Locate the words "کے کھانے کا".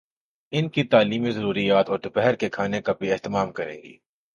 2.35-2.93